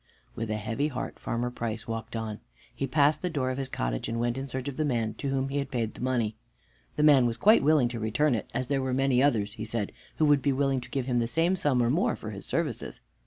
With 0.33 0.49
a 0.49 0.55
heavy 0.57 0.87
heart 0.87 1.19
Farmer 1.19 1.51
Price 1.51 1.87
walked 1.87 2.15
on. 2.15 2.39
He 2.73 2.87
passed 2.87 3.21
the 3.21 3.29
door 3.29 3.51
of 3.51 3.59
his 3.59 3.69
cottage 3.69 4.09
and 4.09 4.19
went 4.19 4.35
in 4.35 4.47
search 4.47 4.67
of 4.67 4.77
the 4.77 4.83
man 4.83 5.13
to 5.19 5.29
whom 5.29 5.49
he 5.49 5.59
had 5.59 5.69
paid 5.69 5.93
the 5.93 6.01
money. 6.01 6.35
The 6.95 7.03
man 7.03 7.27
was 7.27 7.37
quite 7.37 7.61
willing 7.61 7.87
to 7.89 7.99
return 7.99 8.33
it, 8.33 8.49
as 8.51 8.65
there 8.65 8.81
were 8.81 8.95
many 8.95 9.21
others, 9.21 9.53
he 9.53 9.63
said, 9.63 9.91
who 10.15 10.25
would 10.25 10.41
be 10.41 10.53
willing 10.53 10.81
to 10.81 10.89
give 10.89 11.05
him 11.05 11.19
the 11.19 11.27
same 11.27 11.55
sum 11.55 11.83
or 11.83 11.91
more 11.91 12.15
for 12.15 12.31
his 12.31 12.47
services. 12.47 13.01